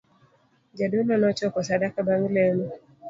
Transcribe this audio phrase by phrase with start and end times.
[0.79, 2.67] Jadolo nochoko sadaka bang' lemo